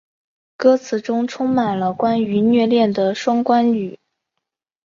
[0.57, 3.99] 歌词中充满了关于虐恋的双关语。